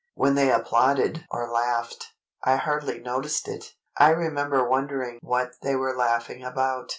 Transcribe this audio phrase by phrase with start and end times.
[0.15, 2.07] When they applauded or laughed,
[2.43, 3.75] I hardly noticed it.
[3.99, 6.89] I remember wondering what they were laughing about.